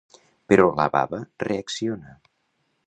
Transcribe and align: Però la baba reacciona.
Però 0.53 0.65
la 0.79 0.87
baba 0.95 1.21
reacciona. 1.47 2.19